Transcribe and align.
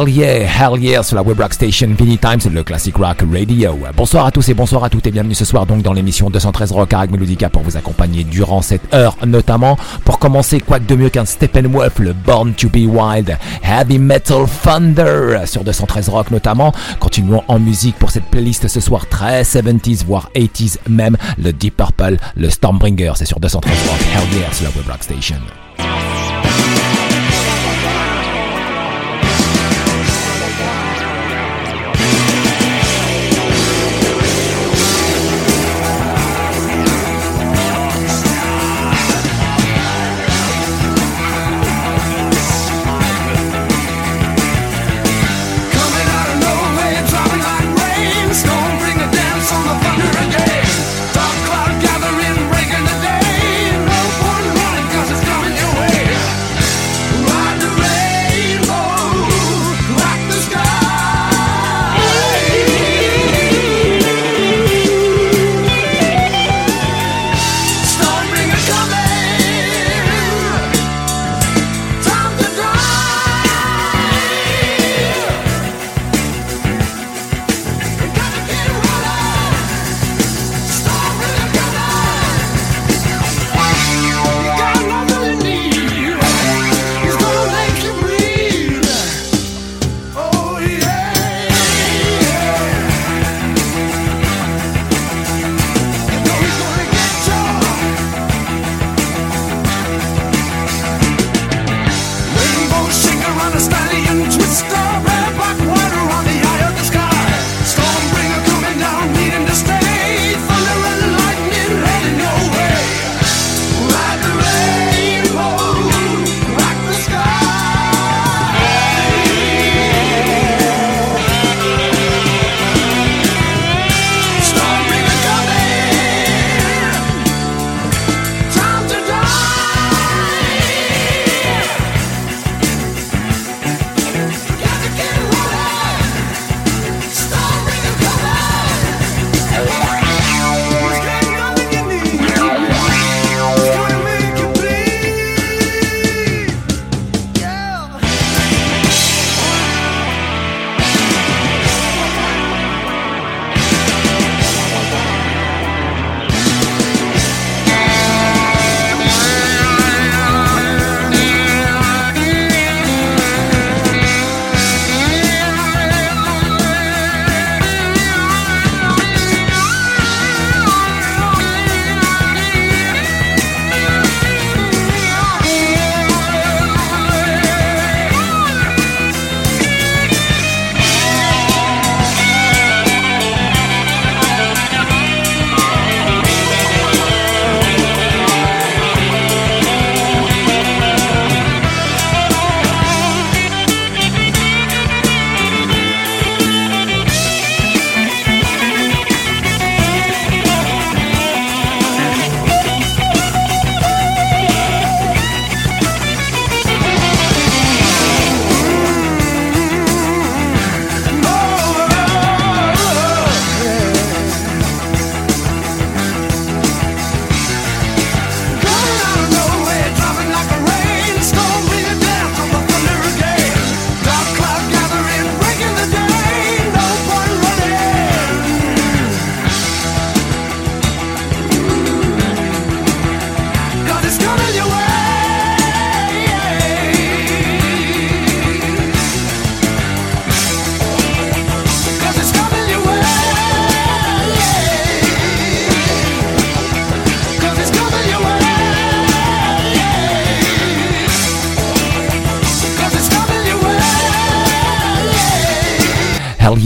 Hell 0.00 0.08
yeah, 0.08 0.46
hell 0.46 0.82
yeah 0.82 1.02
sur 1.02 1.16
la 1.16 1.22
web 1.22 1.38
rock 1.38 1.52
station 1.52 1.88
Vinny 1.88 2.16
Times, 2.16 2.50
le 2.50 2.64
classic 2.64 2.96
rock 2.96 3.22
radio. 3.30 3.78
Bonsoir 3.94 4.24
à 4.24 4.30
tous 4.30 4.48
et 4.48 4.54
bonsoir 4.54 4.82
à 4.82 4.88
toutes 4.88 5.06
et 5.06 5.10
bienvenue 5.10 5.34
ce 5.34 5.44
soir 5.44 5.66
donc 5.66 5.82
dans 5.82 5.92
l'émission 5.92 6.30
213 6.30 6.72
Rock 6.72 6.94
avec 6.94 7.10
Melodica 7.10 7.50
pour 7.50 7.60
vous 7.60 7.76
accompagner 7.76 8.24
durant 8.24 8.62
cette 8.62 8.94
heure 8.94 9.18
notamment. 9.26 9.76
Pour 10.06 10.18
commencer, 10.18 10.58
quoi 10.60 10.78
que 10.78 10.86
de 10.86 10.94
mieux 10.94 11.10
qu'un 11.10 11.26
Steppenwolf, 11.26 11.98
le 11.98 12.14
Born 12.14 12.54
to 12.54 12.70
be 12.70 12.86
Wild, 12.86 13.36
Heavy 13.62 13.98
Metal 13.98 14.46
Thunder 14.62 15.40
sur 15.44 15.64
213 15.64 16.08
Rock 16.08 16.30
notamment. 16.30 16.72
Continuons 16.98 17.42
en 17.48 17.58
musique 17.58 17.96
pour 17.96 18.10
cette 18.10 18.24
playlist 18.24 18.68
ce 18.68 18.80
soir 18.80 19.06
très 19.06 19.42
70s 19.42 20.06
voire 20.06 20.30
80s 20.34 20.78
même, 20.88 21.18
le 21.36 21.52
Deep 21.52 21.76
Purple, 21.76 22.16
le 22.36 22.48
Stormbringer, 22.48 23.12
c'est 23.16 23.26
sur 23.26 23.38
213 23.38 23.74
Rock, 23.90 24.00
hell 24.14 24.38
yeah 24.38 24.50
sur 24.50 24.64
la 24.64 24.70
web 24.70 24.88
rock 24.88 25.02
station. 25.02 25.69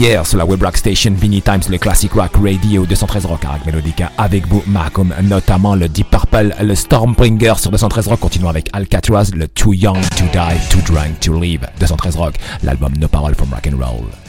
Yeah 0.05 0.23
sur 0.23 0.37
la 0.37 0.45
web 0.45 0.61
rock 0.61 0.77
station 0.77 1.15
Vinny 1.15 1.41
Times, 1.41 1.63
le 1.67 1.79
classic 1.79 2.13
rock 2.13 2.31
radio 2.35 2.85
213 2.85 3.25
rock 3.25 3.43
avec 3.43 3.65
Melodica 3.65 4.11
avec 4.19 4.45
vous, 4.47 4.61
Malcolm, 4.67 5.11
notamment 5.23 5.73
le 5.73 5.89
Deep 5.89 6.11
Purple, 6.11 6.53
le 6.61 6.75
Stormbringer 6.75 7.55
sur 7.57 7.71
213 7.71 8.07
rock, 8.09 8.19
continuons 8.19 8.49
avec 8.49 8.69
Alcatraz, 8.73 9.31
le 9.35 9.47
Too 9.47 9.73
Young 9.73 9.99
to 10.15 10.25
Die, 10.25 10.69
Too 10.69 10.93
Drunk 10.93 11.19
to 11.21 11.41
Live 11.41 11.67
213 11.79 12.17
rock, 12.17 12.35
l'album 12.61 12.93
No 12.99 13.07
Paroles 13.07 13.33
from 13.33 13.49
Rock 13.49 13.67
and 13.67 13.77
Roll. 13.83 14.24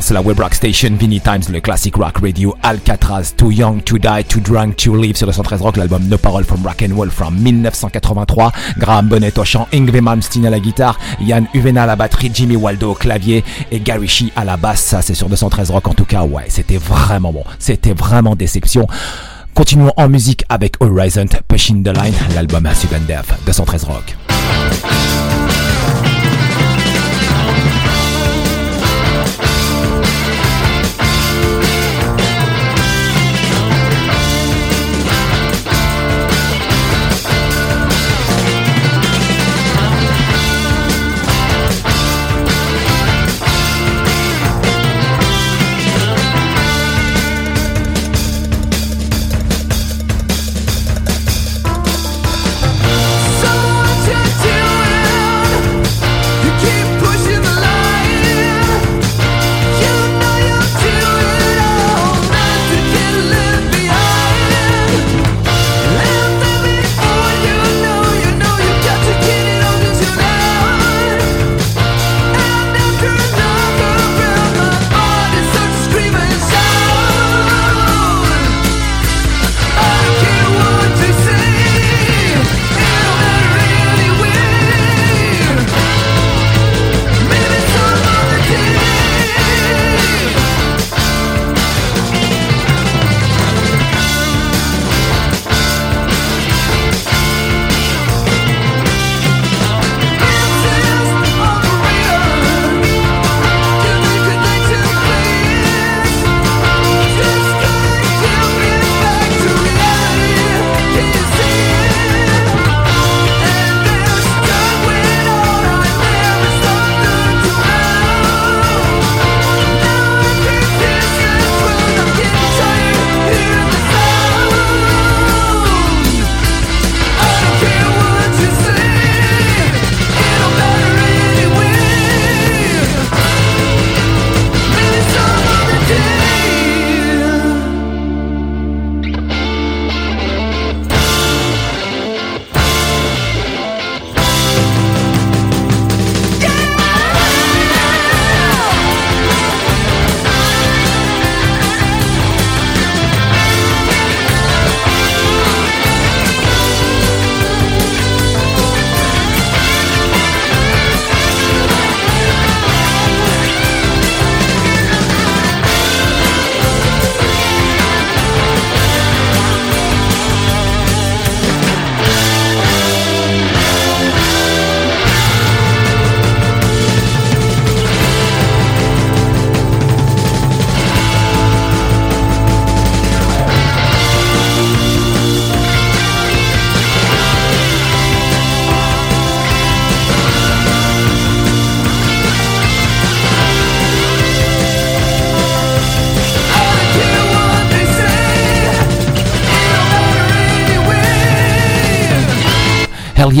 Sur 0.00 0.14
la 0.14 0.22
web 0.22 0.40
rock 0.40 0.54
station 0.54 0.90
Vinny 0.98 1.20
Times, 1.20 1.42
le 1.52 1.60
classic 1.60 1.94
rock 1.94 2.18
radio 2.20 2.54
Alcatraz, 2.62 3.32
Too 3.36 3.52
Young 3.52 3.80
to 3.82 3.96
Die, 3.96 4.24
Too 4.28 4.40
Drunk 4.40 4.76
to 4.76 4.96
Live 4.96 5.16
sur 5.16 5.26
le 5.26 5.32
113 5.32 5.62
Rock, 5.62 5.76
l'album 5.76 6.02
No 6.08 6.18
Parole 6.18 6.44
from 6.44 6.64
Rock 6.64 6.82
and 6.82 6.94
Roll 6.96 7.10
from 7.10 7.34
1983. 7.36 8.52
Graham 8.78 9.06
Bonnet 9.06 9.38
au 9.38 9.44
chant, 9.44 9.68
Ingve 9.72 10.00
Malmsteen 10.00 10.46
à 10.46 10.50
la 10.50 10.58
guitare, 10.58 10.98
Yann 11.20 11.46
Uvena 11.54 11.84
à 11.84 11.86
la 11.86 11.96
batterie, 11.96 12.30
Jimmy 12.34 12.56
Waldo 12.56 12.90
au 12.90 12.94
clavier 12.94 13.44
et 13.70 13.78
Gary 13.78 14.08
Shee 14.08 14.32
à 14.34 14.44
la 14.44 14.56
basse. 14.56 14.82
Ça 14.82 15.00
c'est 15.00 15.14
sur 15.14 15.28
213 15.28 15.70
Rock 15.70 15.86
en 15.86 15.94
tout 15.94 16.06
cas. 16.06 16.24
Ouais, 16.24 16.46
c'était 16.48 16.78
vraiment 16.78 17.32
bon. 17.32 17.44
C'était 17.60 17.94
vraiment 17.94 18.34
déception. 18.34 18.88
Continuons 19.54 19.92
en 19.96 20.08
musique 20.08 20.44
avec 20.48 20.74
Horizon 20.80 21.26
Pushing 21.46 21.84
the 21.84 21.96
Line, 21.96 22.14
l'album 22.34 22.66
à 22.66 22.72
Death, 22.72 23.32
213 23.46 23.84
Rock. 23.84 24.16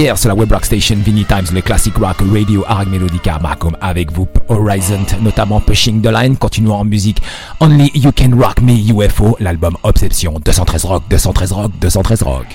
Sur 0.04 0.28
la 0.28 0.34
web 0.34 0.52
rock 0.52 0.66
station 0.66 0.96
Vinny 1.02 1.24
Times, 1.24 1.46
le 1.54 1.62
classic 1.62 1.96
rock 1.96 2.18
radio 2.30 2.62
Arag 2.68 2.88
Melodica. 2.88 3.38
Malcolm 3.40 3.74
avec 3.80 4.12
vous, 4.12 4.28
Horizon, 4.48 5.00
notamment 5.22 5.62
Pushing 5.62 6.02
the 6.02 6.08
Line, 6.08 6.36
continuant 6.36 6.80
en 6.80 6.84
musique 6.84 7.22
Only 7.58 7.90
You 7.94 8.12
Can 8.12 8.36
Rock 8.38 8.60
Me 8.60 8.74
UFO, 8.92 9.34
l'album 9.40 9.78
Obsession, 9.82 10.38
213 10.44 10.84
rock, 10.84 11.04
213 11.08 11.52
rock, 11.52 11.72
213 11.80 12.22
rock. 12.22 12.46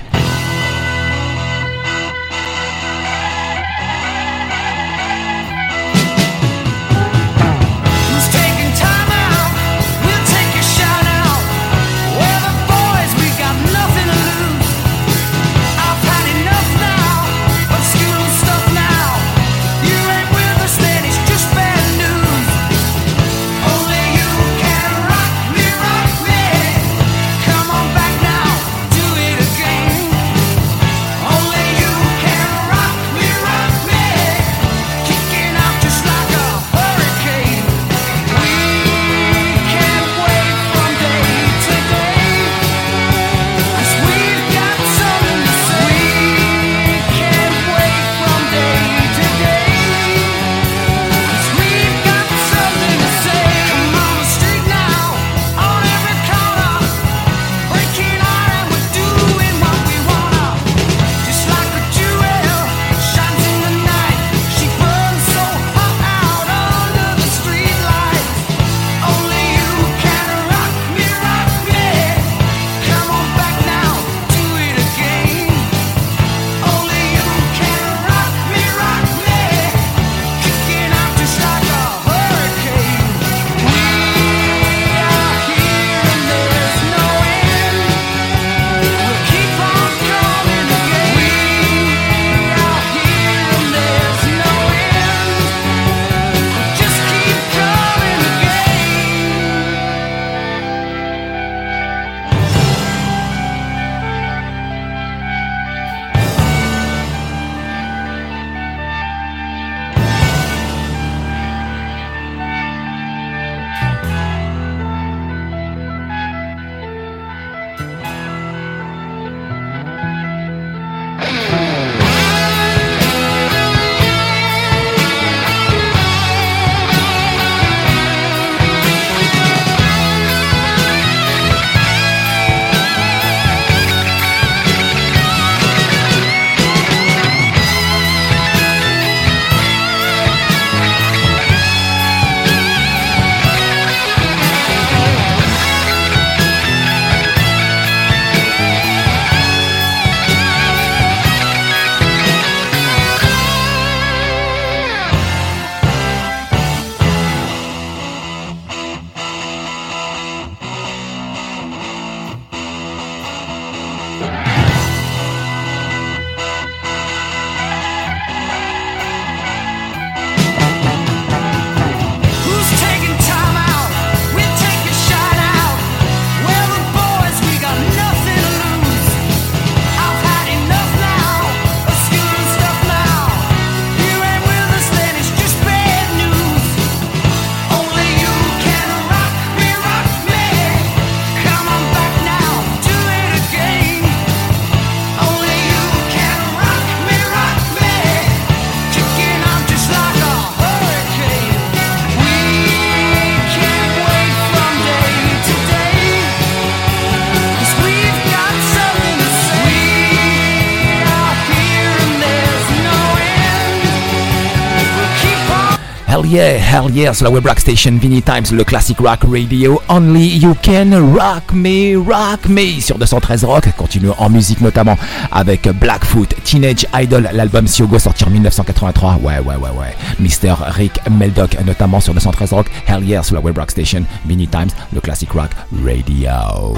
Yeah, 216.29 216.57
hell 216.57 216.89
yeah, 216.91 217.13
sur 217.13 217.25
la 217.25 217.31
web 217.31 217.45
rock 217.45 217.59
station 217.59 217.97
Vinny 217.97 218.21
Times, 218.21 218.51
le 218.51 218.63
classic 218.63 218.99
rock 218.99 219.21
radio. 219.23 219.81
Only 219.89 220.27
you 220.37 220.53
can 220.61 220.91
rock 221.13 221.53
me, 221.53 221.95
rock 221.95 222.47
me 222.47 222.79
sur 222.79 222.97
213 222.97 223.43
Rock. 223.43 223.69
Continue 223.75 224.11
en 224.17 224.29
musique 224.29 224.61
notamment 224.61 224.97
avec 225.31 225.67
Blackfoot, 225.79 226.33
Teenage 226.43 226.85
Idol, 226.93 227.29
l'album 227.33 227.67
Siogo 227.67 227.97
sorti 227.99 228.23
en 228.25 228.29
1983. 228.29 229.19
Ouais, 229.21 229.39
ouais, 229.39 229.55
ouais, 229.55 229.69
ouais. 229.69 229.95
Mr. 230.19 230.55
Rick 230.67 230.99
Meldock 231.09 231.57
notamment 231.65 231.99
sur 231.99 232.13
213 232.13 232.53
Rock. 232.53 232.67
Hell 232.87 233.03
yeah, 233.03 233.23
sur 233.23 233.35
la 233.35 233.41
web 233.41 233.57
rock 233.57 233.71
station 233.71 234.03
Vinny 234.25 234.47
Times, 234.47 234.69
le 234.93 235.01
classic 235.01 235.31
rock 235.31 235.49
radio. 235.83 236.77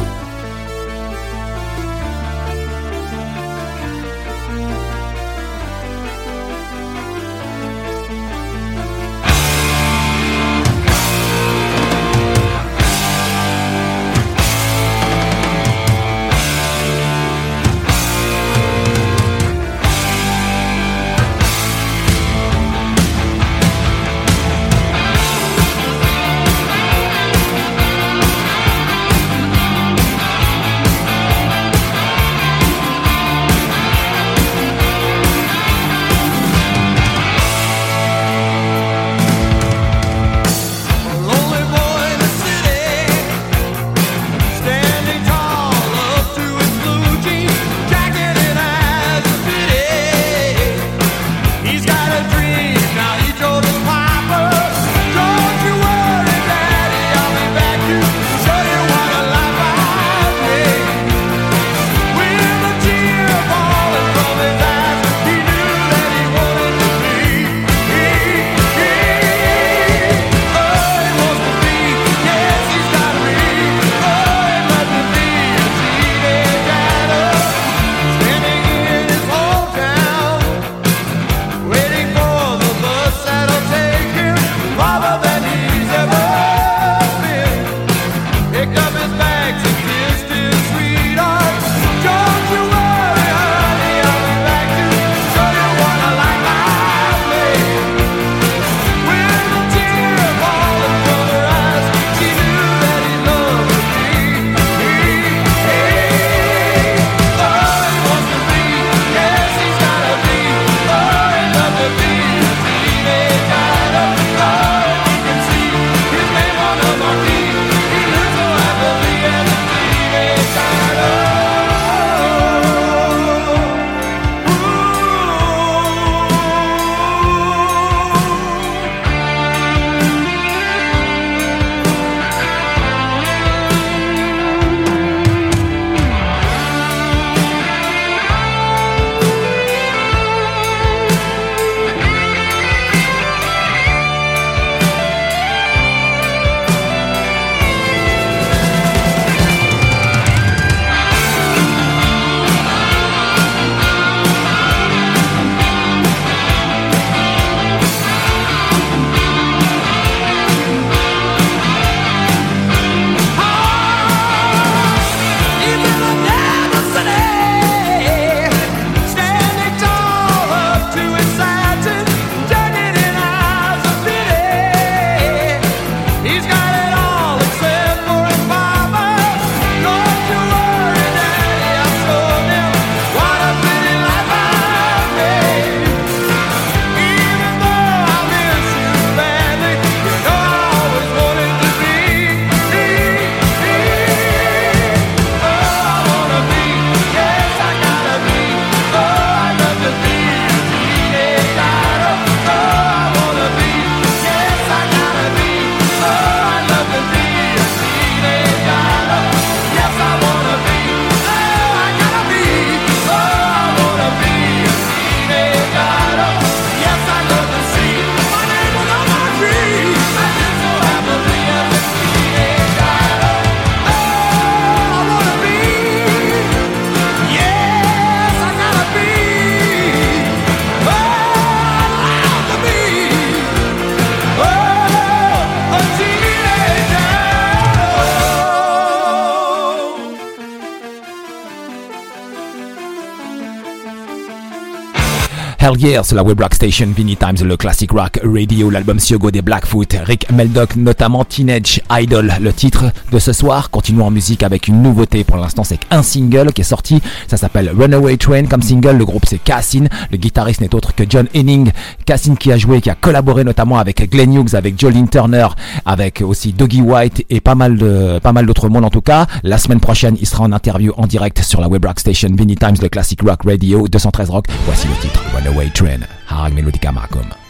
Sur 245.80 246.18
la 246.18 246.24
Web 246.24 246.42
Rock 246.42 246.56
Station, 246.56 246.88
Vinny 246.94 247.16
Times, 247.16 247.48
le 247.48 247.56
classic 247.56 247.92
rock 247.92 248.20
radio, 248.24 248.70
l'album 248.70 249.00
Siogo 249.00 249.32
des 249.32 249.42
Blackfoot, 249.42 249.96
Rick 250.04 250.30
Meldock 250.30 250.76
notamment 250.76 251.24
Teenage 251.24 251.82
Idol, 251.90 252.34
le 252.42 252.52
titre 252.52 252.92
de 253.10 253.20
ce 253.20 253.32
soir. 253.32 253.70
Continuons 253.70 254.08
en 254.08 254.12
musique 254.12 254.44
avec 254.44 254.68
une 254.68 254.82
nouveauté 254.82 255.24
pour 255.24 255.38
l'instant, 255.38 255.64
c'est 255.64 255.80
un 255.90 256.04
single 256.04 256.52
qui 256.52 256.62
est 256.62 256.66
sorti, 256.66 257.02
ça 257.28 257.38
s'appelle 257.38 257.72
Runaway 257.74 258.18
Train 258.18 258.48
comme 258.48 258.62
single, 258.62 258.98
le 258.98 259.06
groupe 259.06 259.24
c'est 259.26 259.38
Cassin, 259.38 259.86
le 260.12 260.18
guitariste 260.18 260.60
n'est 260.60 260.76
autre 260.76 260.94
que 260.94 261.04
John 261.08 261.28
Henning, 261.34 261.72
Cassin 262.06 262.36
qui 262.36 262.52
a 262.52 262.58
joué, 262.58 262.82
qui 262.82 262.90
a 262.90 262.96
collaboré 262.96 263.46
notamment 263.46 263.78
avec 263.78 264.10
Glenn 264.12 264.34
Hughes, 264.34 264.56
avec 264.56 264.78
Jolene 264.78 265.08
Turner, 265.08 265.48
avec 265.86 266.22
aussi 266.22 266.52
Doggy 266.52 266.82
White 266.82 267.26
et 267.30 267.40
pas 267.40 267.56
mal 267.56 267.78
de 267.78 268.20
pas 268.20 268.34
mal 268.34 268.46
d'autres 268.46 268.68
mondes 268.68 268.86
en 268.86 268.90
tout 268.90 269.02
cas. 269.02 269.26
La 269.44 269.58
semaine 269.58 269.80
prochaine, 269.80 270.18
il 270.20 270.28
sera 270.28 270.44
en 270.44 270.52
interview 270.52 270.94
en 270.98 271.08
direct 271.08 271.42
sur 271.42 271.62
la 271.62 271.70
Web 271.70 271.86
Rock 271.86 272.02
Station, 272.02 272.30
Vinny 272.36 272.56
Times, 272.56 272.76
le 272.82 272.90
classic 272.90 273.22
rock 273.22 273.44
radio 273.46 273.88
213 273.88 274.30
rock. 274.30 274.46
Voici 274.66 274.88
le 274.88 274.96
titre 274.96 275.24
Runaway 275.34 275.61
Train, 275.69 276.08
Harag 276.28 276.54
Melodica 276.54 276.91
Markham. 276.93 277.40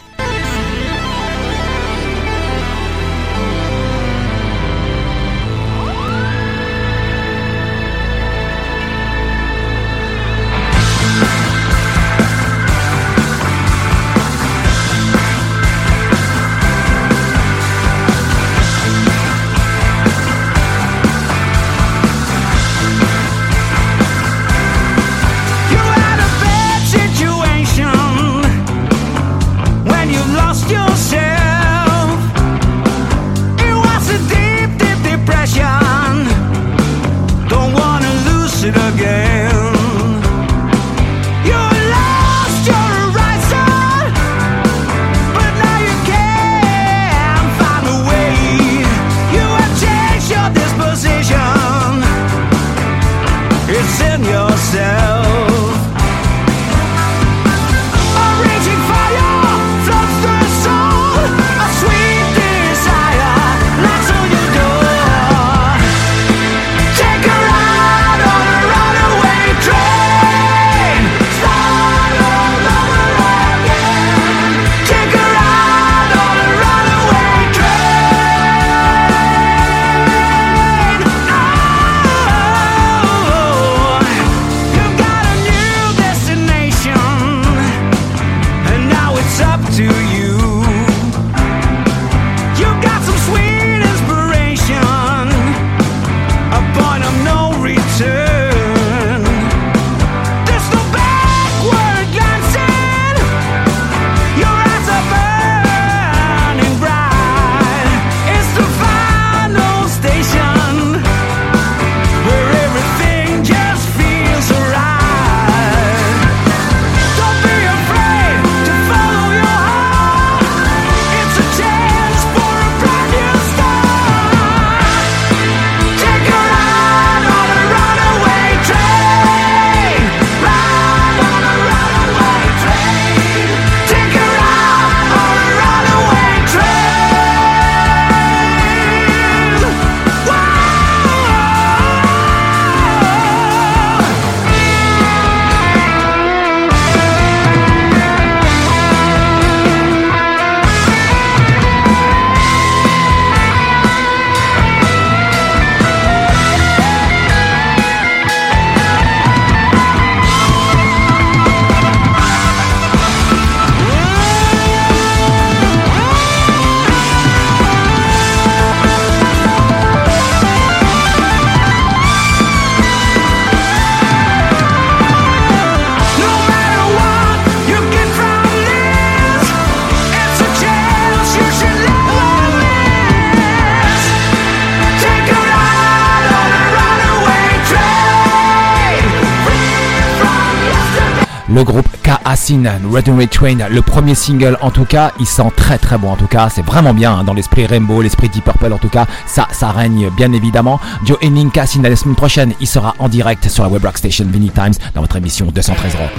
K-Asin, 192.52 192.80
Runaway 192.90 193.26
Train, 193.26 193.68
le 193.70 193.82
premier 193.82 194.14
single 194.14 194.58
en 194.60 194.70
tout 194.70 194.84
cas, 194.84 195.12
il 195.18 195.26
sent 195.26 195.50
très 195.56 195.78
très 195.78 195.96
bon 195.96 196.10
en 196.10 196.16
tout 196.16 196.26
cas, 196.26 196.48
c'est 196.48 196.64
vraiment 196.64 196.92
bien 196.92 197.12
hein, 197.12 197.24
dans 197.24 197.34
l'esprit 197.34 197.66
Rainbow, 197.66 198.02
l'esprit 198.02 198.28
Deep 198.28 198.44
Purple 198.44 198.72
en 198.72 198.78
tout 198.78 198.88
cas, 198.88 199.06
ça, 199.26 199.48
ça 199.52 199.70
règne 199.70 200.10
bien 200.10 200.32
évidemment. 200.32 200.80
Joe 201.04 201.18
Henning 201.22 201.50
K-Asin 201.50 201.82
la 201.82 201.96
semaine 201.96 202.16
prochaine, 202.16 202.52
il 202.60 202.66
sera 202.66 202.94
en 202.98 203.08
direct 203.08 203.48
sur 203.48 203.64
la 203.64 203.70
Web 203.70 203.84
Rock 203.84 203.98
Station 203.98 204.26
Vinny 204.28 204.50
Times 204.50 204.74
dans 204.94 205.00
votre 205.00 205.16
émission 205.16 205.46
213 205.46 205.94
Rock. 205.94 206.10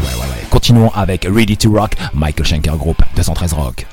Continuons 0.49 0.91
avec 0.95 1.27
Ready 1.29 1.57
to 1.57 1.71
Rock, 1.71 1.95
Michael 2.13 2.45
Schenker 2.45 2.77
Group 2.77 3.01
213 3.15 3.53
Rock. 3.53 3.85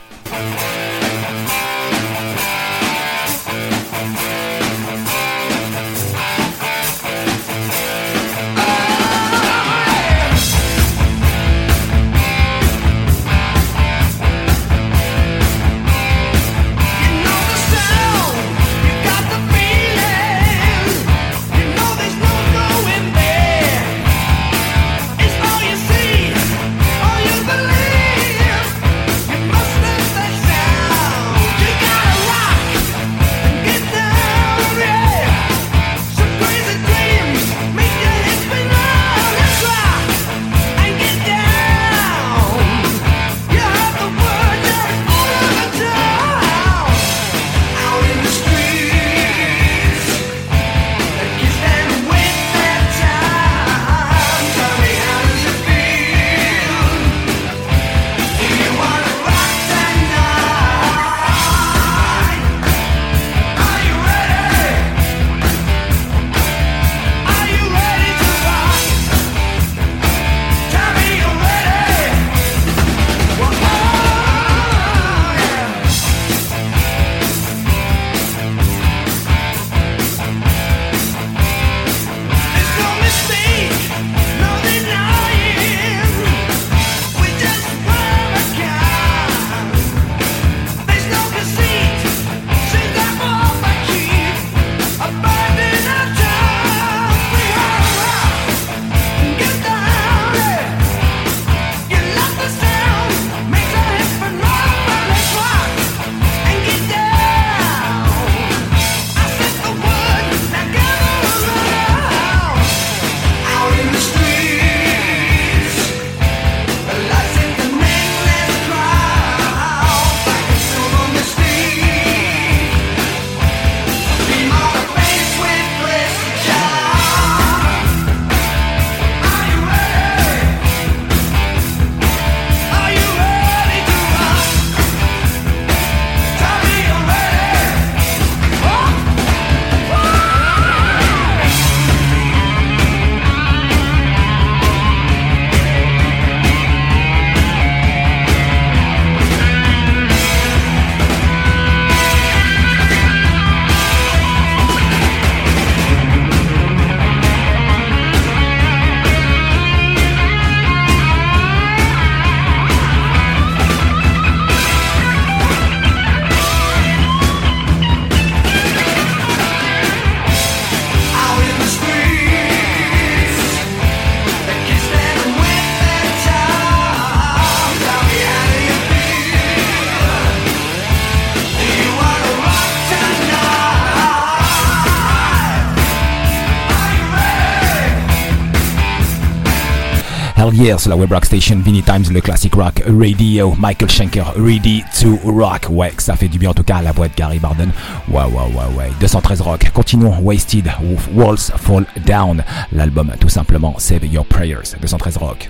Yeah, 190.60 190.76
sur 190.76 190.90
la 190.90 190.96
web 190.96 191.10
rock 191.10 191.24
station 191.24 191.58
Vinny 191.64 191.82
Times, 191.82 192.12
le 192.12 192.20
classic 192.20 192.54
rock 192.54 192.82
radio. 192.86 193.54
Michael 193.58 193.88
Schenker, 193.88 194.24
ready 194.36 194.84
to 195.00 195.18
rock. 195.24 195.68
Ouais, 195.70 195.90
ça 195.96 196.16
fait 196.16 196.28
du 196.28 196.38
bien 196.38 196.50
en 196.50 196.52
tout 196.52 196.62
cas 196.62 196.76
à 196.76 196.82
la 196.82 196.92
voix 196.92 197.08
de 197.08 197.14
Gary 197.14 197.38
Barden. 197.38 197.70
Ouais, 198.10 198.24
ouais, 198.24 198.54
ouais, 198.54 198.76
ouais. 198.76 198.90
213 199.00 199.40
rock. 199.40 199.70
Continuons. 199.72 200.18
Wasted, 200.20 200.70
Walls 201.14 201.50
Fall 201.56 201.86
Down. 202.04 202.44
L'album, 202.72 203.10
tout 203.18 203.30
simplement, 203.30 203.74
Save 203.78 204.04
Your 204.04 204.26
Prayers. 204.26 204.76
213 204.82 205.16
rock. 205.16 205.48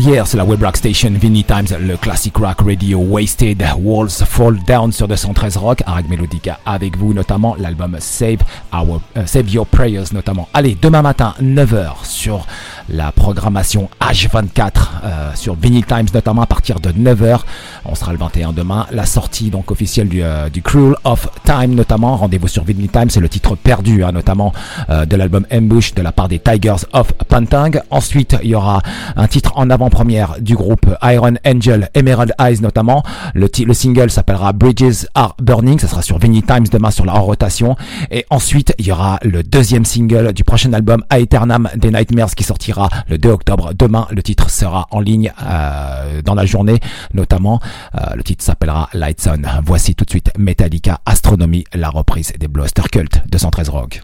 Yeah, 0.00 0.24
c'est 0.24 0.36
la 0.36 0.44
web 0.44 0.62
rock 0.62 0.76
station 0.76 1.10
Vinny 1.10 1.42
Times, 1.42 1.66
le 1.80 1.96
classic 1.96 2.36
rock 2.36 2.60
radio 2.64 2.98
Wasted, 2.98 3.62
Walls 3.80 4.24
Fall 4.24 4.56
Down 4.64 4.92
sur 4.92 5.08
213 5.08 5.56
Rock, 5.56 5.82
Arag 5.86 6.08
Melodica 6.08 6.60
avec 6.64 6.96
vous, 6.96 7.12
notamment 7.12 7.56
l'album 7.58 7.96
Save, 7.98 8.38
Our, 8.72 9.00
euh, 9.16 9.26
Save 9.26 9.50
Your 9.50 9.66
Prayers 9.66 10.12
notamment. 10.12 10.48
Allez, 10.54 10.76
demain 10.80 11.02
matin, 11.02 11.34
9h 11.42 12.04
sur 12.04 12.46
la 12.88 13.12
programmation 13.12 13.88
H24 14.00 14.70
euh, 15.04 15.30
sur 15.34 15.54
Vinyl 15.54 15.84
Times 15.84 16.06
notamment 16.14 16.42
à 16.42 16.46
partir 16.46 16.80
de 16.80 16.90
9h. 16.90 17.40
On 17.84 17.94
sera 17.94 18.12
le 18.12 18.18
21 18.18 18.52
demain. 18.52 18.86
La 18.90 19.06
sortie 19.06 19.50
donc 19.50 19.70
officielle 19.70 20.08
du, 20.08 20.22
euh, 20.22 20.48
Cruel 20.62 20.94
of 21.04 21.28
Time 21.44 21.74
notamment. 21.74 22.16
Rendez-vous 22.16 22.48
sur 22.48 22.64
Vinyl 22.64 22.88
Times, 22.88 23.10
c'est 23.10 23.20
le 23.20 23.28
titre 23.28 23.56
perdu 23.56 24.04
hein, 24.04 24.12
notamment 24.12 24.52
euh, 24.90 25.04
de 25.04 25.16
l'album 25.16 25.46
Ambush 25.52 25.94
de 25.94 26.02
la 26.02 26.12
part 26.12 26.28
des 26.28 26.38
Tigers 26.38 26.86
of 26.92 27.12
Pantang. 27.28 27.80
Ensuite, 27.90 28.36
il 28.42 28.50
y 28.50 28.54
aura 28.54 28.82
un 29.16 29.26
titre 29.26 29.52
en 29.56 29.70
avant-première 29.70 30.36
du 30.40 30.56
groupe 30.56 30.86
Iron 31.02 31.34
Angel, 31.46 31.90
Emerald 31.94 32.34
Eyes 32.40 32.60
notamment. 32.60 33.02
Le, 33.34 33.48
single 33.72 34.10
s'appellera 34.10 34.52
Bridges 34.52 35.06
Are 35.14 35.34
Burning. 35.40 35.78
Ça 35.78 35.88
sera 35.88 36.02
sur 36.02 36.18
Vinyl 36.18 36.42
Times 36.42 36.66
demain 36.70 36.90
sur 36.90 37.04
la 37.04 37.12
rotation. 37.12 37.76
Et 38.10 38.24
ensuite, 38.30 38.74
il 38.78 38.86
y 38.86 38.92
aura 38.92 39.18
le 39.22 39.42
deuxième 39.42 39.84
single 39.84 40.32
du 40.32 40.44
prochain 40.44 40.72
album 40.72 41.04
Aeternam 41.10 41.68
des 41.76 41.90
Nightmares 41.90 42.34
qui 42.34 42.44
sortira 42.44 42.77
le 43.08 43.18
2 43.18 43.30
octobre. 43.30 43.72
Demain, 43.74 44.06
le 44.10 44.22
titre 44.22 44.50
sera 44.50 44.86
en 44.90 45.00
ligne 45.00 45.32
euh, 45.42 46.22
dans 46.22 46.34
la 46.34 46.46
journée, 46.46 46.78
notamment. 47.14 47.60
Euh, 47.94 48.14
le 48.14 48.22
titre 48.22 48.44
s'appellera 48.44 48.88
Lights 48.92 49.28
On. 49.28 49.42
Voici 49.64 49.94
tout 49.94 50.04
de 50.04 50.10
suite 50.10 50.30
Metallica 50.38 51.00
Astronomy, 51.06 51.64
la 51.74 51.90
reprise 51.90 52.32
des 52.38 52.48
Bloster 52.48 52.82
Cult 52.90 53.22
213 53.30 53.68
Rock. 53.70 54.02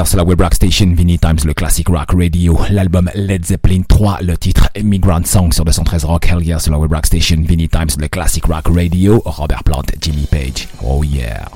Web 0.00 0.40
rock 0.40 0.54
station 0.54 0.94
Vinny 0.94 1.18
Times, 1.18 1.44
le 1.44 1.52
classic 1.52 1.88
rock 1.88 2.12
radio, 2.12 2.58
l'album 2.70 3.10
Led 3.14 3.44
Zeppelin 3.44 3.82
3, 3.86 4.20
le 4.22 4.38
titre 4.38 4.70
Immigrant 4.74 5.24
Song 5.24 5.52
sur 5.52 5.66
213 5.66 6.04
Rock, 6.04 6.26
Hell 6.26 6.42
Yeah 6.42 6.58
sur 6.58 6.72
la 6.72 6.78
web 6.78 6.92
rock 6.92 7.04
station 7.04 7.42
Vinny 7.46 7.68
Times, 7.68 7.90
le 7.98 8.08
classic 8.08 8.46
rock 8.46 8.68
radio, 8.74 9.20
Robert 9.26 9.62
Plant, 9.64 9.84
Jimmy 10.00 10.26
Page. 10.30 10.66
Oh 10.82 11.04
yeah. 11.04 11.46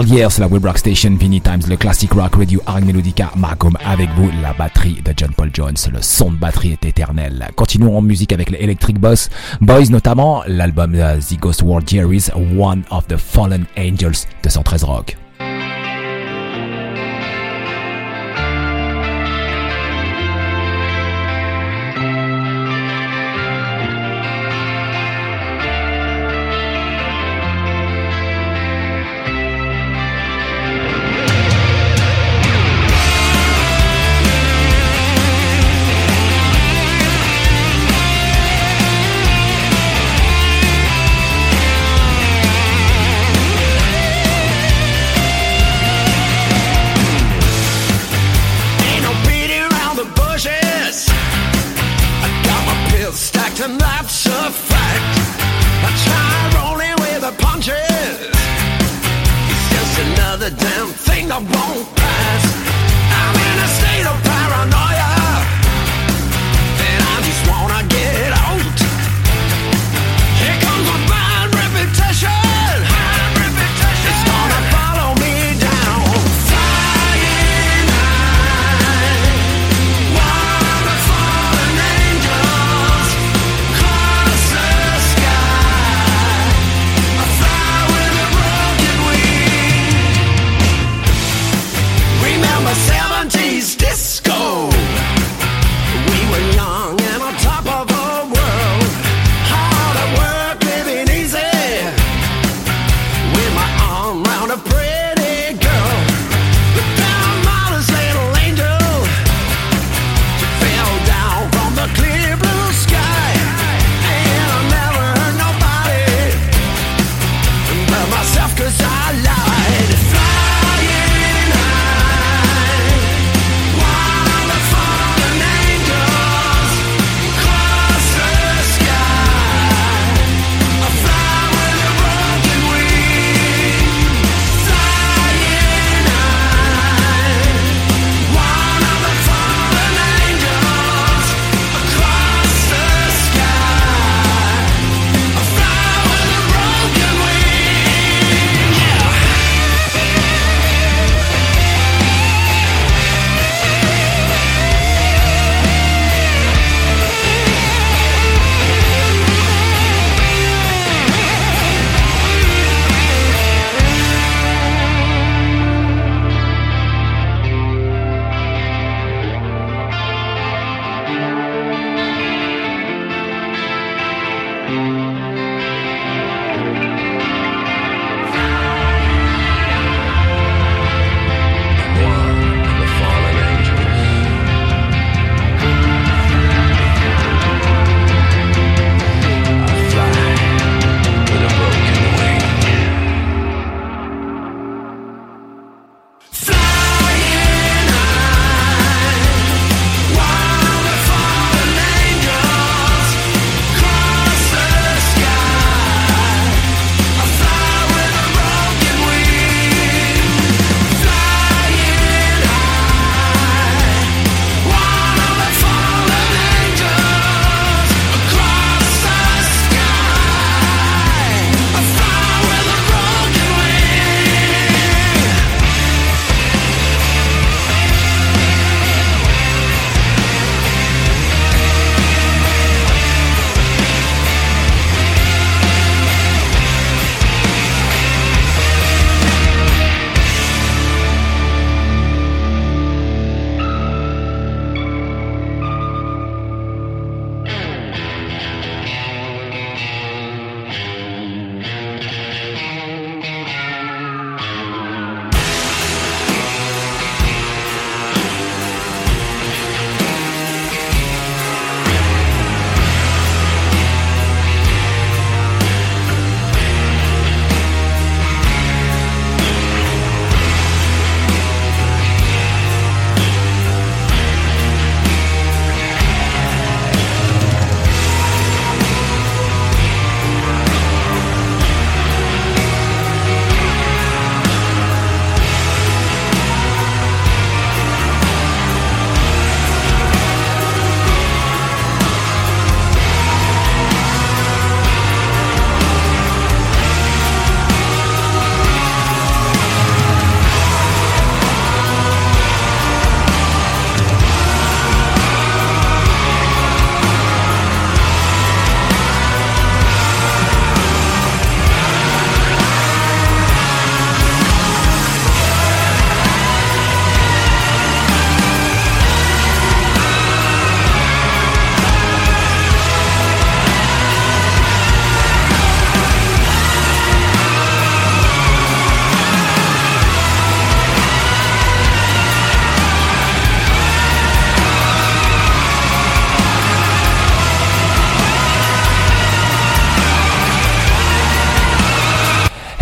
Hell 0.00 0.08
Yeah, 0.08 0.30
c'est 0.30 0.40
la 0.40 0.46
web 0.46 0.64
rock 0.64 0.78
station 0.78 1.14
Vinny 1.14 1.42
Times, 1.42 1.60
le 1.68 1.76
classic 1.76 2.12
rock 2.14 2.36
radio 2.36 2.62
Arg 2.64 2.86
Melodica. 2.86 3.30
Marcom 3.36 3.76
avec 3.84 4.08
vous, 4.16 4.30
la 4.40 4.54
batterie 4.54 5.02
de 5.04 5.12
John 5.14 5.30
Paul 5.36 5.50
Jones. 5.52 5.76
Le 5.92 6.00
son 6.00 6.30
de 6.30 6.36
batterie 6.36 6.72
est 6.72 6.86
éternel. 6.86 7.46
Continuons 7.54 7.98
en 7.98 8.00
musique 8.00 8.32
avec 8.32 8.48
les 8.48 8.56
Electric 8.62 8.98
Boss 8.98 9.28
Boys, 9.60 9.90
notamment 9.90 10.42
l'album 10.46 10.94
uh, 10.94 11.18
The 11.20 11.38
Ghost 11.38 11.60
World 11.60 11.86
Jerry's 11.86 12.30
One 12.34 12.84
of 12.90 13.08
the 13.08 13.18
Fallen 13.18 13.66
Angels 13.76 14.26
de 14.42 14.48
113 14.48 14.84
Rock. 14.84 15.18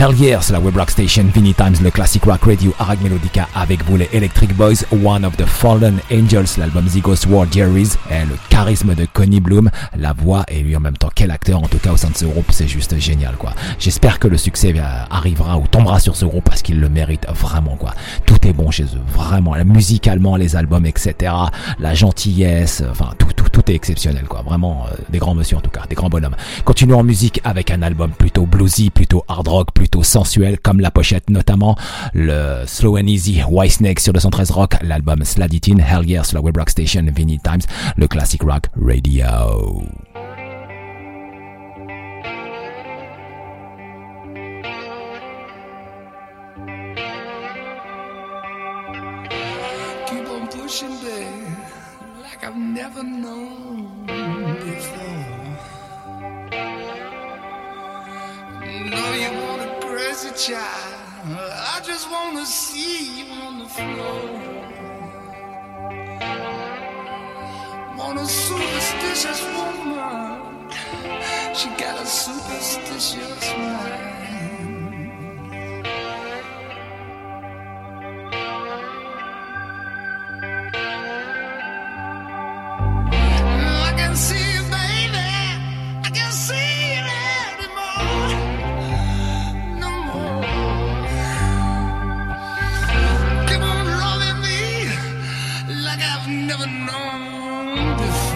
Hell 0.00 0.14
yeah, 0.14 0.40
c'est 0.40 0.52
la 0.52 0.60
Web 0.60 0.76
Rock 0.76 0.90
Station, 0.90 1.24
Vinny 1.34 1.54
Times, 1.54 1.74
le 1.82 1.90
classic 1.90 2.22
rock 2.22 2.44
radio, 2.44 2.72
Arag 2.78 3.02
Melodica 3.02 3.48
avec 3.52 3.84
vous 3.84 3.96
les 3.96 4.08
Electric 4.12 4.54
Boys, 4.54 4.84
One 4.92 5.24
of 5.24 5.36
the 5.36 5.44
Fallen 5.44 5.98
Angels, 6.12 6.56
l'album 6.56 6.86
Zygos 6.86 7.26
War 7.28 7.50
Jerry's, 7.50 7.98
et 8.08 8.24
le 8.24 8.36
charisme 8.48 8.94
de 8.94 9.08
Connie 9.12 9.40
Bloom, 9.40 9.68
la 9.96 10.12
voix 10.12 10.44
et 10.46 10.60
lui 10.60 10.76
en 10.76 10.80
même 10.80 10.96
temps 10.96 11.10
quel 11.12 11.32
acteur 11.32 11.64
en 11.64 11.66
tout 11.66 11.78
cas 11.78 11.90
au 11.90 11.96
sein 11.96 12.10
de 12.10 12.16
ce 12.16 12.26
groupe, 12.26 12.46
c'est 12.52 12.68
juste 12.68 12.96
génial 13.00 13.34
quoi. 13.38 13.54
J'espère 13.80 14.20
que 14.20 14.28
le 14.28 14.36
succès 14.36 14.72
arrivera 15.10 15.58
ou 15.58 15.66
tombera 15.66 15.98
sur 15.98 16.14
ce 16.14 16.26
groupe 16.26 16.44
parce 16.44 16.62
qu'il 16.62 16.78
le 16.78 16.88
mérite 16.88 17.26
vraiment 17.34 17.74
quoi. 17.74 17.92
Tout 18.24 18.46
est 18.46 18.52
bon 18.52 18.70
chez 18.70 18.84
eux, 18.84 19.02
vraiment, 19.12 19.56
musicalement, 19.64 20.36
les 20.36 20.54
albums, 20.54 20.86
etc. 20.86 21.32
La 21.80 21.94
gentillesse, 21.94 22.84
enfin 22.88 23.14
tout, 23.18 23.32
tout, 23.34 23.48
tout 23.48 23.68
est 23.68 23.74
exceptionnel 23.74 24.28
quoi. 24.28 24.42
Vraiment 24.42 24.86
euh, 24.86 24.94
des 25.08 25.18
grands 25.18 25.34
monsieur 25.34 25.56
en 25.56 25.60
tout 25.60 25.70
cas, 25.70 25.82
des 25.88 25.96
grands 25.96 26.08
bonhommes. 26.08 26.36
Continuons 26.64 27.00
en 27.00 27.04
musique 27.04 27.40
avec 27.42 27.72
un 27.72 27.82
album 27.82 28.12
plutôt 28.12 28.46
bluesy, 28.46 28.90
plutôt 28.90 29.24
hard 29.26 29.48
rock, 29.48 29.72
plutôt 29.74 29.87
sensuel 30.02 30.58
comme 30.58 30.80
la 30.80 30.90
pochette 30.90 31.30
notamment 31.30 31.76
le 32.14 32.64
Slow 32.66 32.96
and 32.96 33.06
Easy 33.06 33.42
White 33.48 33.72
Snake 33.72 34.00
sur 34.00 34.12
le 34.12 34.20
113 34.20 34.50
Rock, 34.50 34.76
l'album 34.82 35.24
Sladitin, 35.24 35.78
Hell 35.78 36.08
Yeah 36.08 36.24
sur 36.24 36.36
la 36.36 36.42
Web 36.42 36.56
Rock 36.56 36.70
Station, 36.70 37.04
Vinny 37.14 37.38
Times, 37.38 37.62
le 37.96 38.06
Classic 38.08 38.42
Rock 38.42 38.66
Radio. 38.76 39.84
Child. 60.38 60.94
I 61.34 61.80
just 61.84 62.08
wanna 62.12 62.46
see 62.46 63.24
you 63.24 63.32
on 63.42 63.58
the 63.58 63.66
floor. 63.66 64.20
Want 67.96 68.20
a 68.20 68.26
superstitious 68.26 69.42
woman. 69.56 70.70
She 71.56 71.68
got 71.70 72.00
a 72.00 72.06
superstitious 72.06 73.52
mind. 73.56 74.18
Never 96.48 96.66
known 96.66 97.96
before. 97.98 98.27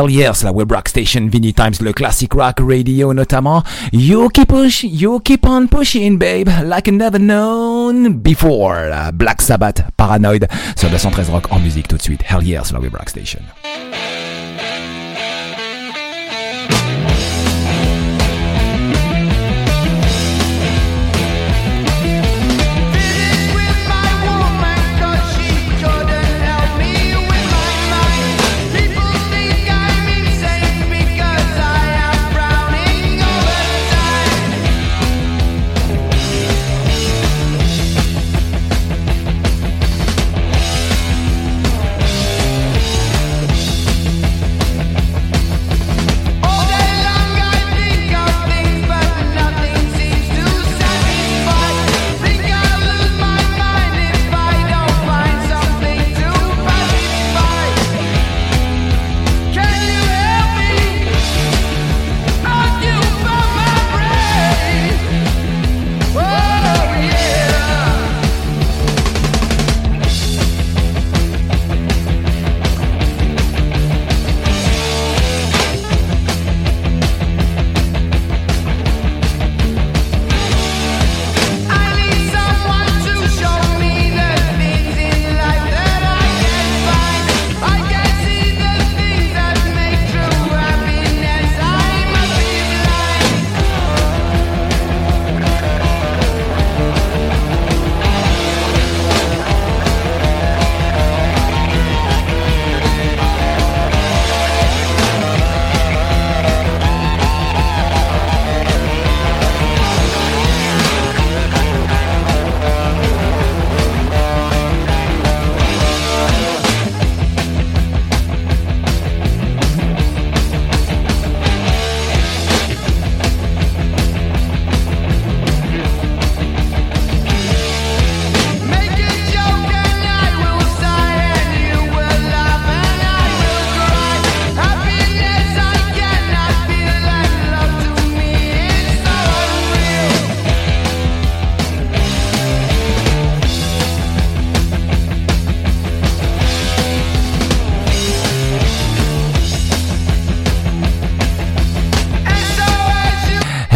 Hell 0.00 0.32
la 0.44 0.50
web 0.50 0.72
rock 0.72 0.88
station 0.88 1.28
Vinny 1.28 1.52
Times, 1.52 1.82
le 1.82 1.92
classic 1.92 2.32
rock 2.32 2.58
radio 2.58 3.12
notamment. 3.12 3.62
You 3.92 4.30
keep 4.30 4.48
push, 4.48 4.82
you 4.82 5.20
keep 5.20 5.46
on 5.46 5.68
pushing, 5.68 6.16
babe, 6.16 6.48
like 6.64 6.90
never 6.90 7.18
known 7.18 8.22
before. 8.22 8.90
Black 9.12 9.42
Sabbath, 9.42 9.82
Paranoid, 9.98 10.48
sur 10.74 10.88
213 10.88 11.28
rock 11.28 11.52
en 11.52 11.58
musique 11.60 11.88
tout 11.88 11.98
de 11.98 12.02
suite. 12.02 12.22
Hell 12.22 12.42
Yes, 12.42 12.72
la 12.72 12.80
web 12.80 12.94
rock 12.94 13.10
station. 13.10 13.42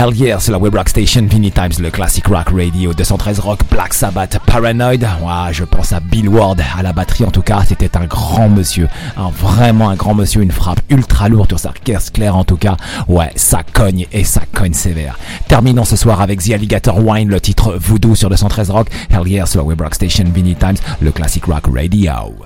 Hell 0.05 0.15
yeah, 0.17 0.39
c'est 0.39 0.53
la 0.53 0.59
web 0.59 0.75
rock 0.75 0.91
station 0.91 1.27
Vinny 1.27 1.51
Times, 1.51 1.73
le 1.81 1.91
classic 1.91 2.27
rock 2.27 2.51
radio 2.51 2.93
213 2.93 3.39
rock 3.39 3.61
Black 3.71 3.95
Sabbath 3.95 4.39
Paranoid. 4.45 5.03
Ouah, 5.23 5.51
je 5.51 5.65
pense 5.65 5.95
à 5.95 6.01
Bill 6.01 6.29
Ward 6.29 6.61
à 6.77 6.83
la 6.83 6.93
batterie 6.93 7.25
en 7.25 7.31
tout 7.31 7.41
cas, 7.41 7.63
c'était 7.67 7.97
un 7.97 8.05
grand 8.05 8.51
monsieur, 8.51 8.87
un 9.17 9.31
vraiment 9.31 9.89
un 9.89 9.95
grand 9.95 10.13
monsieur, 10.13 10.43
une 10.43 10.51
frappe 10.51 10.81
ultra 10.91 11.31
lourde 11.31 11.49
sur 11.49 11.59
sa 11.59 11.73
caisse 11.73 12.11
claire 12.11 12.37
en 12.37 12.45
tout 12.45 12.59
cas. 12.59 12.77
Ouais, 13.09 13.31
ça 13.35 13.63
cogne 13.63 14.05
et 14.13 14.25
ça 14.25 14.43
cogne 14.53 14.75
sévère. 14.75 15.19
Terminons 15.49 15.87
ce 15.87 15.97
soir 15.97 16.21
avec 16.21 16.43
The 16.43 16.51
Alligator 16.51 17.03
Wine, 17.03 17.31
le 17.31 17.41
titre 17.41 17.75
Voodoo 17.81 18.15
sur 18.15 18.29
213 18.29 18.69
rock. 18.69 18.89
Hell 19.09 19.27
yeah, 19.27 19.47
c'est 19.47 19.57
la 19.57 19.65
web 19.65 19.81
rock 19.81 19.95
station 19.95 20.25
Vinny 20.35 20.55
Times, 20.55 20.77
le 21.01 21.13
classic 21.13 21.47
rock 21.47 21.65
radio. 21.75 22.45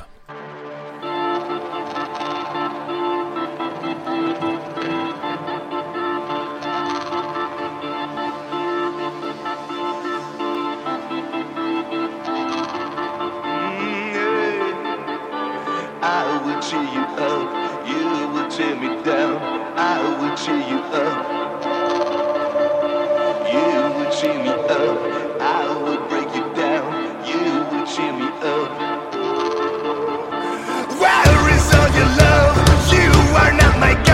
Are 33.80 34.07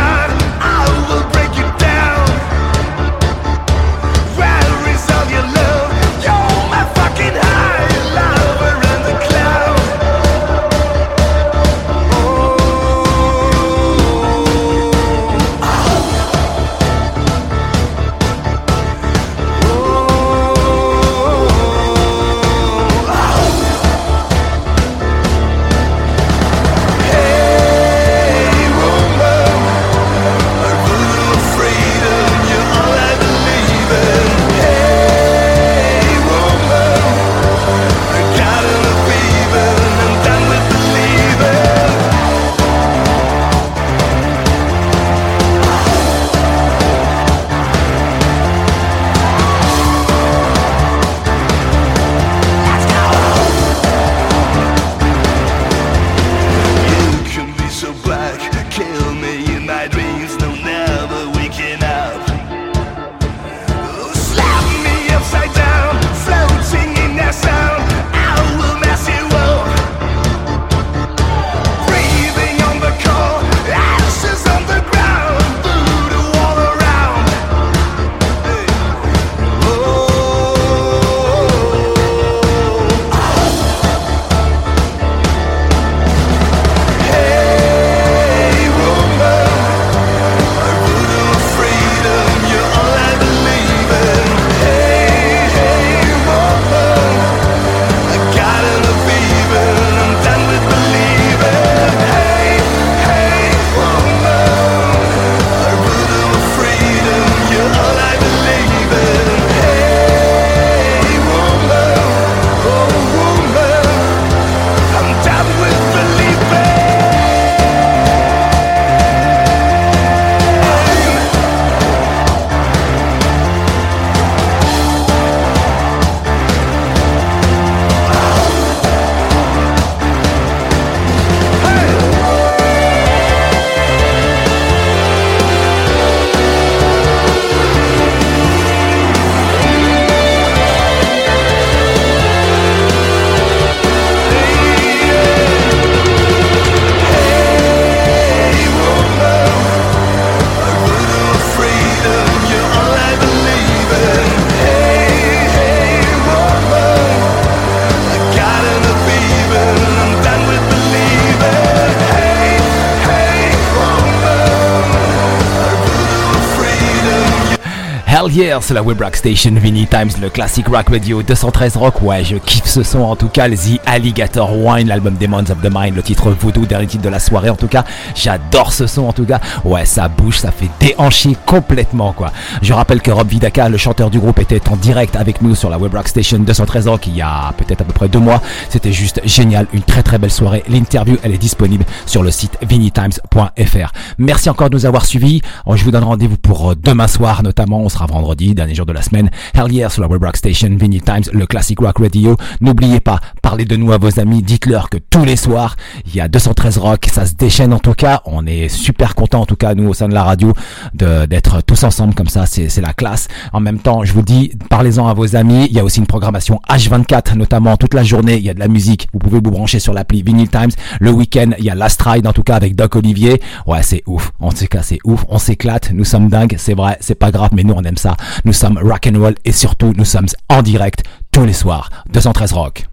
Yeah, 168.34 168.58
c'est 168.60 168.74
la 168.74 168.82
Web 168.82 169.00
Rock 169.00 169.14
Station, 169.14 169.52
Vinny 169.54 169.86
Times, 169.86 170.10
le 170.20 170.28
classic 170.28 170.66
rock 170.66 170.88
radio 170.88 171.22
213 171.22 171.76
rock. 171.76 172.02
Ouais, 172.02 172.24
je 172.24 172.34
kiffe 172.34 172.64
ce 172.64 172.82
son 172.82 173.02
en 173.02 173.14
tout 173.14 173.28
cas, 173.28 173.48
The 173.48 173.78
Alligator 173.86 174.58
Wine, 174.58 174.88
l'album 174.88 175.14
Demons 175.20 175.44
of 175.52 175.62
the 175.62 175.70
Mind, 175.72 175.94
le 175.94 176.02
titre 176.02 176.32
Voodoo, 176.32 176.66
dernier 176.66 176.88
titre 176.88 177.04
de 177.04 177.08
la 177.08 177.20
soirée 177.20 177.48
en 177.48 177.54
tout 177.54 177.68
cas. 177.68 177.84
J'adore 178.16 178.72
ce 178.72 178.88
son 178.88 179.02
en 179.02 179.12
tout 179.12 179.24
cas. 179.24 179.38
Ouais, 179.64 179.84
ça 179.84 180.08
bouge, 180.08 180.38
ça 180.40 180.50
fait 180.50 180.68
déhancher 180.80 181.36
complètement 181.46 182.12
quoi. 182.12 182.32
Je 182.60 182.72
rappelle 182.72 183.02
que 183.02 183.12
Rob 183.12 183.28
Vidaka, 183.28 183.68
le 183.68 183.76
chanteur 183.76 184.10
du 184.10 184.18
groupe, 184.18 184.40
était 184.40 184.68
en 184.68 184.74
direct 184.74 185.14
avec 185.14 185.40
nous 185.40 185.54
sur 185.54 185.70
la 185.70 185.78
Web 185.78 185.94
Rock 185.94 186.08
Station 186.08 186.40
213 186.40 186.88
rock 186.88 187.06
il 187.06 187.14
y 187.14 187.22
a 187.22 187.54
peut-être 187.56 187.82
à 187.82 187.84
peu 187.84 187.92
près 187.92 188.08
deux 188.08 188.18
mois. 188.18 188.42
C'était 188.68 188.92
juste 188.92 189.20
génial, 189.24 189.68
une 189.72 189.82
très 189.82 190.02
très 190.02 190.18
belle 190.18 190.32
soirée. 190.32 190.64
L'interview, 190.68 191.18
elle 191.22 191.34
est 191.34 191.38
disponible 191.38 191.84
sur 192.04 192.24
le 192.24 192.32
site 192.32 192.58
vinnytimes.fr. 192.62 193.92
Merci 194.18 194.50
encore 194.50 194.70
de 194.70 194.74
nous 194.74 194.86
avoir 194.86 195.06
suivis. 195.06 195.40
Je 195.72 195.84
vous 195.84 195.92
donne 195.92 196.02
rendez-vous 196.02 196.36
pour 196.36 196.72
euh, 196.72 196.74
demain 196.74 197.06
soir 197.06 197.44
notamment. 197.44 197.80
On 197.80 197.88
sera 197.88 198.06
vendredi, 198.06 198.23
dernier 198.54 198.74
jour 198.74 198.86
de 198.86 198.92
la 198.92 199.02
semaine. 199.02 199.30
Hell 199.54 199.72
yeah 199.72 199.88
sur 199.88 200.02
la 200.02 200.08
Web 200.08 200.24
Rock 200.24 200.36
Station, 200.36 200.70
Vinny 200.78 201.00
Times, 201.00 201.24
le 201.32 201.46
Classic 201.46 201.78
Rock 201.78 201.98
Radio. 201.98 202.36
N'oubliez 202.60 203.00
pas, 203.00 203.20
parlez 203.44 203.66
de 203.66 203.76
nous 203.76 203.92
à 203.92 203.98
vos 203.98 204.18
amis. 204.18 204.42
Dites-leur 204.42 204.88
que 204.88 204.96
tous 204.96 205.26
les 205.26 205.36
soirs, 205.36 205.76
il 206.06 206.16
y 206.16 206.20
a 206.22 206.28
213 206.28 206.78
Rock. 206.78 207.08
Ça 207.12 207.26
se 207.26 207.34
déchaîne 207.34 207.74
en 207.74 207.78
tout 207.78 207.92
cas. 207.92 208.22
On 208.24 208.46
est 208.46 208.70
super 208.70 209.14
content 209.14 209.42
en 209.42 209.46
tout 209.46 209.54
cas, 209.54 209.74
nous 209.74 209.86
au 209.86 209.92
sein 209.92 210.08
de 210.08 210.14
la 210.14 210.24
radio, 210.24 210.54
d'être 210.94 211.60
tous 211.60 211.84
ensemble 211.84 212.14
comme 212.14 212.28
ça. 212.28 212.46
C'est, 212.46 212.70
c'est 212.70 212.80
la 212.80 212.94
classe. 212.94 213.28
En 213.52 213.60
même 213.60 213.80
temps, 213.80 214.02
je 214.02 214.14
vous 214.14 214.22
dis, 214.22 214.52
parlez-en 214.70 215.08
à 215.08 215.12
vos 215.12 215.36
amis. 215.36 215.66
Il 215.68 215.76
y 215.76 215.78
a 215.78 215.84
aussi 215.84 215.98
une 215.98 216.06
programmation 216.06 216.58
H24, 216.70 217.34
notamment 217.34 217.76
toute 217.76 217.92
la 217.92 218.02
journée. 218.02 218.38
Il 218.38 218.44
y 218.44 218.48
a 218.48 218.54
de 218.54 218.60
la 218.60 218.68
musique. 218.68 219.08
Vous 219.12 219.18
pouvez 219.18 219.40
vous 219.44 219.50
brancher 219.50 219.78
sur 219.78 219.92
l'appli 219.92 220.22
Vinyl 220.22 220.48
Times. 220.48 220.72
Le 220.98 221.10
week-end, 221.10 221.50
il 221.58 221.66
y 221.66 221.70
a 221.70 221.74
Last 221.74 222.00
Ride 222.00 222.26
en 222.26 222.32
tout 222.32 222.44
cas 222.44 222.56
avec 222.56 222.74
Doc 222.74 222.96
Olivier. 222.96 223.42
Ouais, 223.66 223.82
c'est 223.82 224.02
ouf. 224.06 224.32
En 224.40 224.52
tout 224.52 224.64
cas, 224.70 224.80
c'est 224.82 225.00
ouf. 225.04 225.26
On 225.28 225.38
s'éclate. 225.38 225.92
Nous 225.92 226.04
sommes 226.06 226.30
dingues. 226.30 226.54
C'est 226.56 226.74
vrai. 226.74 226.96
C'est 227.00 227.14
pas 227.14 227.30
grave, 227.30 227.50
mais 227.52 227.62
nous 227.62 227.74
on 227.76 227.82
aime 227.82 227.98
ça. 227.98 228.16
Nous 228.46 228.54
sommes 228.54 228.78
rock 228.82 229.06
and 229.06 229.18
roll 229.18 229.34
et 229.44 229.52
surtout 229.52 229.92
nous 229.98 230.06
sommes 230.06 230.28
en 230.48 230.62
direct 230.62 231.02
tous 231.30 231.44
les 231.44 231.52
soirs. 231.52 231.90
213 232.10 232.52
Rock. 232.54 232.86